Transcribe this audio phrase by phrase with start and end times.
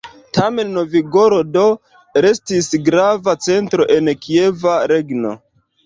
[0.35, 1.65] Tamen Novgorodo
[2.27, 5.41] restis grava centro en Kieva regno.